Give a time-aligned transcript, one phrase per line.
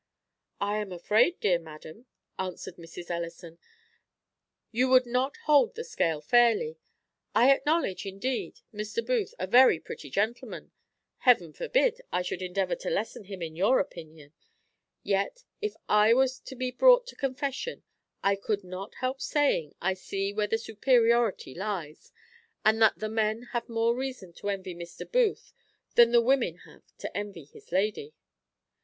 [0.59, 2.07] "I am afraid, dear madam,"
[2.39, 3.11] answered Mrs.
[3.11, 3.59] Ellison,
[4.71, 6.79] "you would not hold the scale fairly.
[7.35, 9.05] I acknowledge, indeed, Mr.
[9.05, 10.71] Booth is a very pretty gentleman;
[11.19, 14.33] Heaven forbid I should endeavour to lessen him in your opinion;
[15.03, 17.83] yet, if I was to be brought to confession,
[18.23, 22.11] I could not help saying I see where the superiority lies,
[22.65, 25.03] and that the men have more reason to envy Mr.
[25.07, 25.53] Booth
[25.93, 28.15] than the women have to envy his lady."